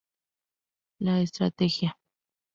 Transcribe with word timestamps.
La 0.97 1.19
Estrategia". 1.21 1.95